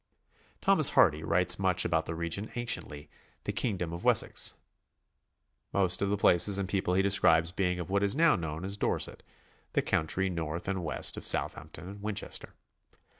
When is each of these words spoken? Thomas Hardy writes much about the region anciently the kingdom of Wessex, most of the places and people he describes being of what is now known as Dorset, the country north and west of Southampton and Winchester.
Thomas 0.61 0.89
Hardy 0.89 1.21
writes 1.21 1.59
much 1.59 1.85
about 1.85 2.07
the 2.07 2.15
region 2.15 2.49
anciently 2.55 3.07
the 3.43 3.51
kingdom 3.51 3.93
of 3.93 4.03
Wessex, 4.03 4.55
most 5.73 6.01
of 6.01 6.09
the 6.09 6.17
places 6.17 6.57
and 6.57 6.67
people 6.67 6.95
he 6.95 7.03
describes 7.03 7.51
being 7.51 7.79
of 7.79 7.91
what 7.91 8.01
is 8.01 8.15
now 8.15 8.35
known 8.35 8.65
as 8.65 8.77
Dorset, 8.77 9.21
the 9.73 9.83
country 9.83 10.27
north 10.27 10.67
and 10.67 10.83
west 10.83 11.17
of 11.17 11.27
Southampton 11.27 11.87
and 11.87 12.01
Winchester. 12.01 12.55